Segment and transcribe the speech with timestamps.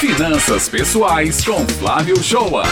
[0.00, 2.62] Finanças Pessoais com Flávio Shoa.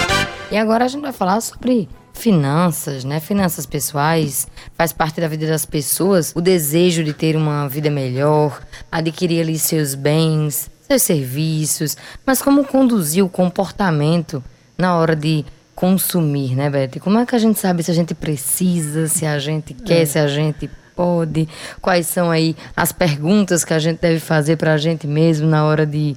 [0.51, 3.21] E agora a gente vai falar sobre finanças, né?
[3.21, 8.59] Finanças pessoais faz parte da vida das pessoas, o desejo de ter uma vida melhor,
[8.91, 14.43] adquirir ali seus bens, seus serviços, mas como conduzir o comportamento
[14.79, 16.99] na hora de consumir, né, Beth?
[16.99, 20.07] Como é que a gente sabe se a gente precisa, se a gente quer, é.
[20.07, 21.47] se a gente pode?
[21.83, 25.67] Quais são aí as perguntas que a gente deve fazer para a gente mesmo na
[25.67, 26.17] hora de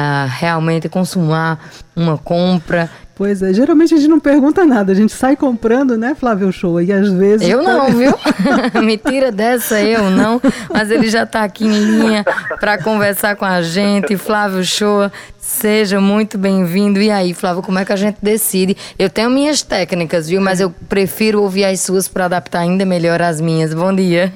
[0.00, 2.90] uh, realmente consumar uma compra?
[3.20, 6.80] Pois é, geralmente a gente não pergunta nada, a gente sai comprando, né, Flávio Show?
[6.80, 7.46] E às vezes.
[7.46, 8.14] Eu não, viu?
[8.82, 10.40] Me tira dessa, eu não.
[10.72, 12.24] Mas ele já está aqui em linha
[12.58, 14.16] para conversar com a gente.
[14.16, 16.98] Flávio Show, seja muito bem-vindo.
[16.98, 18.74] E aí, Flávio, como é que a gente decide?
[18.98, 20.40] Eu tenho minhas técnicas, viu?
[20.40, 23.74] Mas eu prefiro ouvir as suas para adaptar ainda melhor as minhas.
[23.74, 24.32] Bom dia.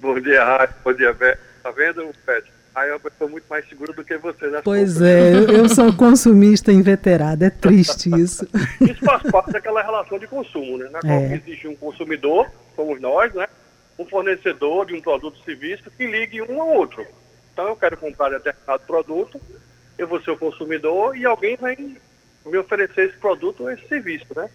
[0.00, 0.74] Bom dia, Rádio.
[0.82, 1.36] Bom dia, Bé.
[1.62, 2.61] Tá vendo, Pet?
[2.74, 4.62] Aí é uma pessoa muito mais segura do que você, né?
[4.64, 8.48] Pois é, eu sou consumista inveterado, é triste isso.
[8.80, 10.88] Isso faz parte daquela relação de consumo, né?
[10.90, 11.34] Na qual é.
[11.34, 13.46] existe um consumidor, somos nós, né?
[13.98, 17.06] Um fornecedor de um produto ou serviço que ligue um ao outro.
[17.52, 19.38] Então eu quero comprar determinado produto,
[19.98, 24.26] eu vou ser o consumidor e alguém vai me oferecer esse produto ou esse serviço,
[24.34, 24.48] né?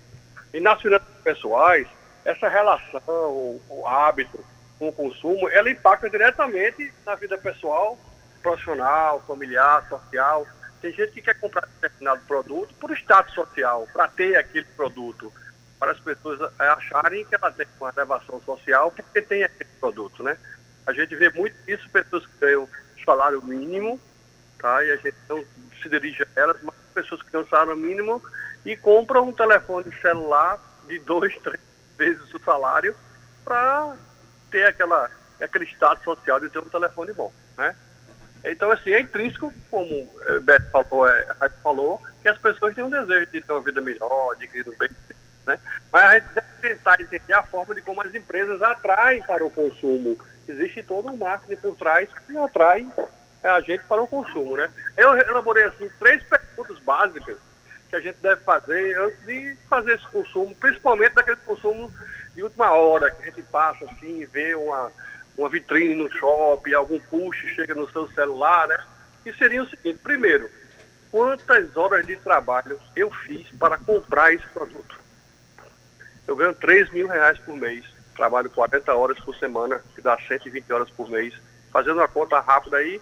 [0.51, 1.87] E nas finanças pessoais,
[2.25, 4.43] essa relação, o, o hábito,
[4.79, 7.97] com o consumo, ela impacta diretamente na vida pessoal,
[8.47, 10.47] profissional, familiar, social.
[10.81, 15.33] Tem gente que quer comprar determinado produto por status social, para ter aquele produto,
[15.77, 20.37] para as pessoas acharem que ela tem uma elevação social porque tem aquele produto, né?
[20.85, 22.69] A gente vê muito isso, pessoas que ganham
[23.03, 23.99] salário mínimo,
[24.59, 24.83] tá?
[24.83, 25.43] E a gente não
[25.81, 28.23] se dirige a elas, mas pessoas que ganham salário mínimo
[28.65, 31.59] e compram um telefone celular de dois, três
[31.97, 32.95] vezes o salário
[33.43, 33.95] para
[34.49, 35.09] ter aquela,
[35.41, 37.75] aquele status social de ter um telefone bom, né?
[38.43, 42.89] Então, assim, é intrínseco, como o Beto falou, é, falou, que as pessoas têm um
[42.89, 44.89] desejo de ter uma vida melhor, de um bem,
[45.45, 45.59] né?
[45.91, 49.49] Mas a gente deve tentar entender a forma de como as empresas atraem para o
[49.49, 50.17] consumo.
[50.47, 52.87] Existe todo um marketing por trás que atrai
[53.43, 54.69] a gente para o consumo, né?
[54.95, 57.37] Eu elaborei, assim, três perguntas básicas
[57.89, 61.91] que a gente deve fazer antes de fazer esse consumo, principalmente daquele consumo
[62.35, 64.91] de última hora, que a gente passa assim, vê uma,
[65.37, 68.83] uma vitrine no shopping, algum push chega no seu celular, né?
[69.25, 70.49] E seria o seguinte, primeiro,
[71.11, 74.99] quantas horas de trabalho eu fiz para comprar esse produto?
[76.27, 80.73] Eu ganho 3 mil reais por mês, trabalho 40 horas por semana, que dá 120
[80.73, 81.33] horas por mês.
[81.71, 82.99] Fazendo uma conta rápida aí,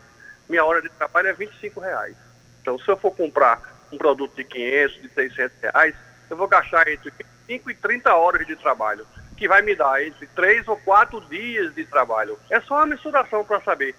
[0.49, 2.15] minha hora de trabalho é 25 reais.
[2.61, 5.95] Então, se eu for comprar um produto de 500, de 600 reais,
[6.29, 7.13] eu vou gastar entre
[7.47, 11.73] 5 e 30 horas de trabalho que vai me dar entre três ou quatro dias
[11.73, 12.39] de trabalho.
[12.49, 13.95] É só uma mensuração para saber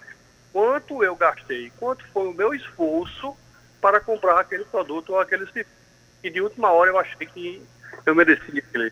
[0.51, 3.35] quanto eu gastei, quanto foi o meu esforço
[3.79, 5.75] para comprar aquele produto ou aquele serviço.
[6.23, 7.63] E de última hora eu achei que
[8.05, 8.91] eu merecia aquele.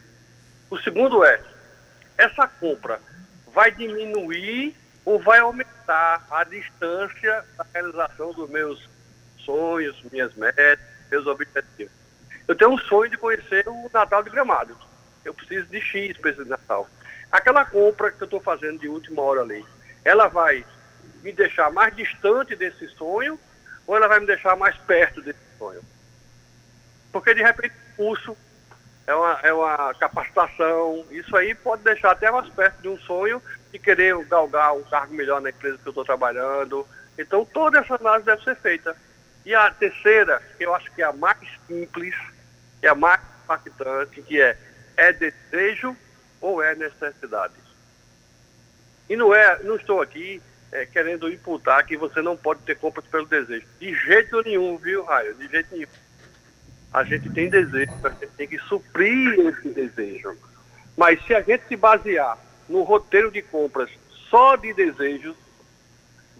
[0.69, 1.41] O segundo é,
[2.17, 2.99] essa compra
[3.53, 8.87] vai diminuir ou vai aumentar a distância da realização dos meus
[9.39, 10.79] sonhos, minhas metas,
[11.09, 11.93] meus objetivos.
[12.47, 14.77] Eu tenho um sonho de conhecer o Natal de Gramado
[15.35, 16.89] preciso de X para esse Natal.
[17.31, 19.65] Aquela compra que eu estou fazendo de última hora ali,
[20.03, 20.65] ela vai
[21.21, 23.39] me deixar mais distante desse sonho
[23.87, 25.81] ou ela vai me deixar mais perto desse sonho?
[27.11, 28.37] Porque de repente o curso
[29.07, 33.41] é uma, é uma capacitação, isso aí pode deixar até mais perto de um sonho
[33.71, 36.87] e querer galgar um cargo melhor na empresa que eu estou trabalhando.
[37.17, 38.95] Então toda essa análise deve ser feita.
[39.45, 42.15] E a terceira, que eu acho que é a mais simples,
[42.81, 44.57] é a mais impactante, que é
[44.97, 45.95] é desejo
[46.41, 47.53] ou é necessidade?
[49.09, 50.41] E não é, não estou aqui
[50.71, 53.65] é, querendo imputar que você não pode ter compras pelo desejo.
[53.79, 55.35] De jeito nenhum, viu, Raio?
[55.35, 55.87] De jeito nenhum.
[56.93, 60.35] A gente tem desejo, a gente tem que suprir esse desejo.
[60.97, 62.37] Mas se a gente se basear
[62.69, 63.89] no roteiro de compras
[64.29, 65.35] só de desejos,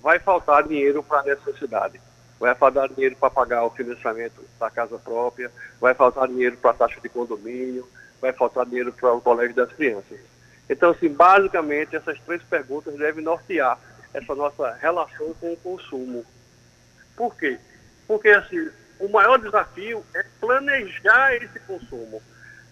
[0.02, 2.00] vai faltar dinheiro para necessidade.
[2.40, 6.74] Vai faltar dinheiro para pagar o financiamento da casa própria, vai faltar dinheiro para a
[6.74, 7.88] taxa de condomínio,
[8.26, 10.20] vai faltar dinheiro para o colégio das crianças.
[10.70, 13.78] Então, assim, basicamente, essas três perguntas devem nortear
[14.14, 16.26] essa nossa relação com o consumo.
[17.16, 17.60] Por quê?
[18.08, 18.70] Porque, assim,
[19.00, 22.22] o maior desafio é planejar esse consumo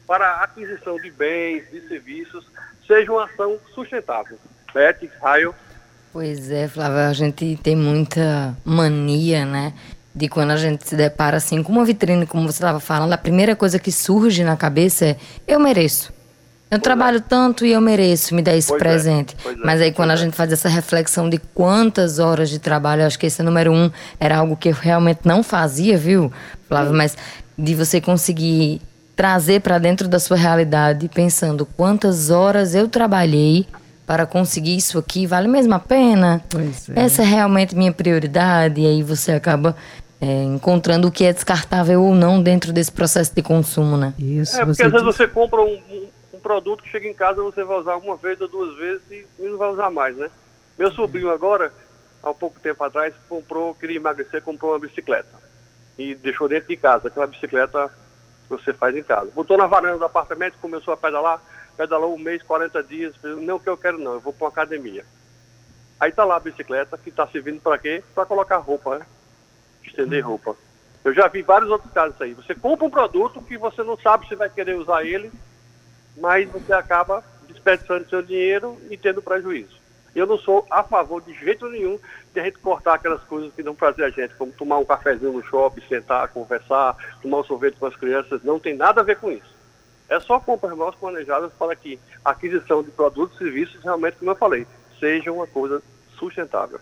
[0.08, 2.46] para a aquisição de bens, de serviços,
[2.88, 4.38] seja uma ação sustentável.
[4.74, 5.54] Beth, Raio.
[6.12, 9.74] Pois é, Flávia, a gente tem muita mania, né?
[10.16, 13.18] De quando a gente se depara assim com uma vitrine, como você estava falando, a
[13.18, 15.18] primeira coisa que surge na cabeça é:
[15.48, 16.12] eu mereço.
[16.70, 19.36] Eu trabalho tanto e eu mereço me dar esse Pois é, presente.
[19.44, 20.26] pois é, Mas aí quando a pois é.
[20.26, 23.92] gente faz essa reflexão de quantas horas de trabalho, eu acho que esse número um
[24.20, 26.32] era algo que eu realmente não fazia, viu,
[26.68, 26.94] Flávio?
[26.94, 27.16] Mas
[27.56, 28.82] de você conseguir
[29.16, 33.68] trazer para dentro da sua realidade, pensando quantas horas eu trabalhei
[34.06, 36.44] para conseguir isso aqui, vale mesmo a pena?
[36.50, 37.00] Pois é.
[37.00, 39.76] Essa é realmente minha prioridade, e aí você acaba
[40.20, 44.14] é, encontrando o que é descartável ou não dentro desse processo de consumo, né?
[44.20, 46.08] Isso, É, porque você às vezes você compra um, um-
[46.44, 49.58] produto que chega em casa você vai usar uma vez ou duas vezes e, não
[49.58, 50.30] vai usar mais, né?
[50.78, 51.72] Meu sobrinho agora,
[52.22, 55.30] há um pouco tempo atrás, comprou, queria emagrecer, comprou uma bicicleta.
[55.98, 59.32] E deixou dentro de casa, aquela bicicleta que você faz em casa.
[59.34, 61.42] Botou na varanda do apartamento, começou a pedalar,
[61.78, 65.06] pedalou um mês, 40 dias, não que eu quero não, eu vou para uma academia.
[66.00, 68.04] Aí tá lá a bicicleta, que tá servindo para quê?
[68.14, 69.06] Para colocar roupa, né?
[69.86, 70.56] Estender roupa.
[71.04, 72.34] Eu já vi vários outros casos aí.
[72.34, 75.32] Você compra um produto que você não sabe se vai querer usar ele,
[76.18, 79.84] mas você acaba desperdiçando seu dinheiro e tendo prejuízo.
[80.16, 82.00] Eu não sou a favor de jeito nenhum
[82.34, 85.34] de a gente cortar aquelas coisas que dão prazer a gente, como tomar um cafezinho
[85.34, 89.18] no shopping, sentar, conversar, tomar um sorvete com as crianças, não tem nada a ver
[89.18, 89.53] com isso.
[90.14, 94.30] É só compras mal planejadas para que a aquisição de produtos e serviços, realmente, como
[94.30, 94.68] eu falei,
[95.00, 95.82] seja uma coisa
[96.20, 96.80] sustentável.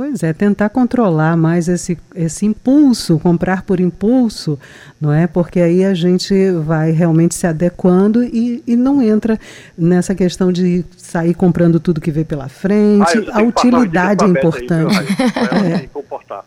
[0.00, 4.58] Pois é, tentar controlar mais esse, esse impulso, comprar por impulso,
[4.98, 5.26] não é?
[5.26, 9.38] Porque aí a gente vai realmente se adequando e, e não entra
[9.76, 13.12] nessa questão de sair comprando tudo que vê pela frente.
[13.30, 14.94] Ah, eu a utilidade é aí, importante.
[15.82, 16.46] Se comportar.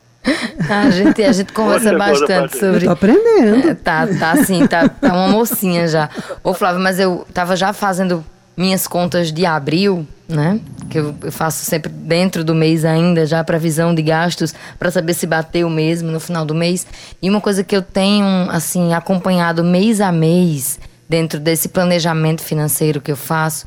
[0.68, 2.56] A gente, a gente conversa bastante.
[2.56, 2.86] Eu sobre.
[2.86, 3.68] tô aprendendo.
[3.68, 6.10] É, tá, tá assim, tá, tá uma mocinha já.
[6.42, 8.24] Ô, Flávio, mas eu tava já fazendo
[8.56, 10.60] minhas contas de abril, né?
[10.90, 14.90] Que eu, eu faço sempre dentro do mês ainda, já a previsão de gastos, para
[14.90, 16.86] saber se bateu mesmo no final do mês.
[17.20, 20.78] E uma coisa que eu tenho, assim, acompanhado mês a mês,
[21.08, 23.66] dentro desse planejamento financeiro que eu faço,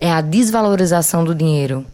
[0.00, 1.84] é a desvalorização do dinheiro.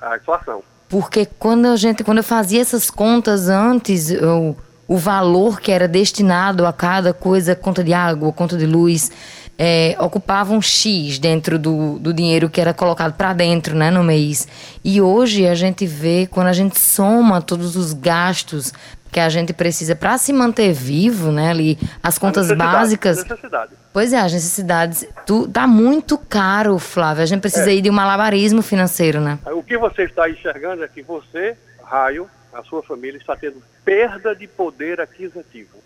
[0.00, 0.62] A inflação.
[0.88, 4.56] Porque quando a gente, quando eu fazia essas contas antes, eu,
[4.86, 9.10] o valor que era destinado a cada coisa, conta de água, conta de luz,
[9.58, 14.02] é, ocupava um X dentro do, do dinheiro que era colocado para dentro, né, no
[14.02, 14.48] mês.
[14.84, 18.72] E hoje a gente vê, quando a gente soma todos os gastos
[19.12, 23.16] que a gente precisa para se manter vivo, né, ali, as contas necessidade, básicas.
[23.18, 23.72] Necessidade.
[23.92, 25.06] Pois é, as necessidades.
[25.24, 27.22] Tu, tá muito caro, Flávio.
[27.22, 27.74] A gente precisa É.
[27.74, 29.38] ir de um malabarismo financeiro, né?
[29.52, 34.34] O que você está enxergando é que você, Raio, a sua família, está tendo perda
[34.34, 35.78] de poder aquisitivo.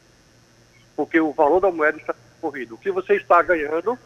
[0.97, 2.75] Porque o valor da moeda está corrido.
[2.75, 3.99] O que você está ganhando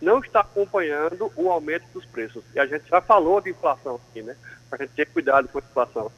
[0.00, 2.42] não está acompanhando o aumento dos preços.
[2.54, 4.36] E a gente já falou de inflação aqui, né?
[4.68, 6.10] Para a gente ter cuidado com a inflação.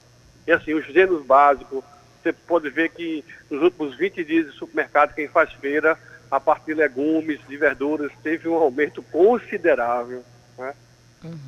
[0.46, 1.82] E assim, os gêneros básicos,
[2.22, 5.98] você pode ver que nos últimos 20 dias de supermercado, quem faz feira,
[6.30, 10.22] a parte de legumes, de verduras, teve um aumento considerável.
[10.56, 10.75] Né?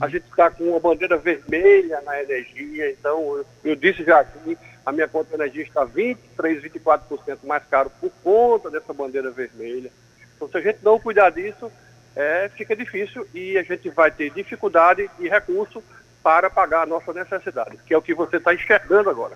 [0.01, 4.57] A gente está com uma bandeira vermelha na energia, então eu, eu disse já aqui,
[4.85, 9.91] a minha conta de energia está 23, 24% mais caro por conta dessa bandeira vermelha.
[10.45, 11.71] Então se a gente não cuidar disso,
[12.15, 15.83] é, fica difícil e a gente vai ter dificuldade e recurso
[16.23, 19.35] para pagar a nossa necessidade, que é o que você está enxergando agora.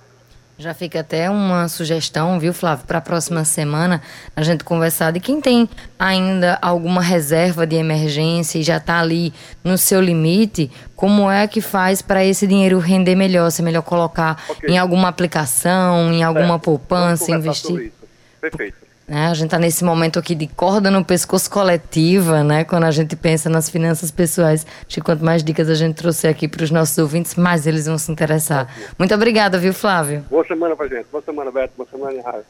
[0.60, 4.02] Já fica até uma sugestão, viu, Flávio, para a próxima semana
[4.34, 9.32] a gente conversar de quem tem ainda alguma reserva de emergência e já está ali
[9.62, 13.50] no seu limite, como é que faz para esse dinheiro render melhor?
[13.50, 14.68] Se é melhor colocar Ok.
[14.68, 16.62] em alguma aplicação, em alguma Certo.
[16.64, 17.92] poupança, investir?
[18.40, 18.87] Perfeito.
[19.08, 19.28] Né?
[19.28, 22.62] A gente está nesse momento aqui de corda no pescoço coletiva, né?
[22.64, 24.66] Quando a gente pensa nas finanças pessoais.
[24.86, 27.86] Acho que quanto mais dicas a gente trouxer aqui para os nossos ouvintes, mais eles
[27.86, 28.68] vão se interessar.
[28.98, 30.24] Muito obrigada, viu, Flávio?
[30.30, 31.06] Boa semana pra gente.
[31.10, 31.72] Boa semana, Beto.
[31.76, 32.44] Boa semana, Raio.